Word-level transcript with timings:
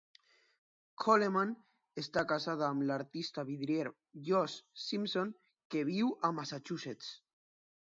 Coleman 1.03 1.51
està 2.03 2.23
casada 2.33 2.67
amb 2.69 2.87
l'artista 2.93 3.45
vidrier 3.53 3.87
Josh 4.33 4.59
Simpson, 4.89 5.39
que 5.73 5.89
viu 5.95 6.15
a 6.31 6.37
Massachusetts. 6.43 7.17